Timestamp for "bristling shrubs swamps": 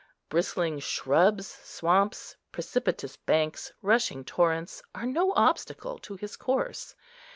0.29-2.35